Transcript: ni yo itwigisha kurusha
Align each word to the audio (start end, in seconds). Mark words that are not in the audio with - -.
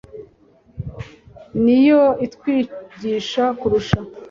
ni 1.63 1.77
yo 1.87 2.01
itwigisha 2.25 3.43
kurusha 3.59 3.99